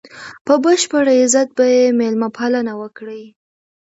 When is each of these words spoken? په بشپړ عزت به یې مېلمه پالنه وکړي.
په 0.45 0.53
بشپړ 0.63 1.05
عزت 1.19 1.49
به 1.57 1.65
یې 1.75 1.85
مېلمه 1.99 2.29
پالنه 2.37 2.73
وکړي. 2.81 3.23